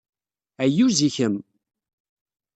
Ayyuz 0.63 0.97
i 1.07 1.09
kemm! 1.15 1.35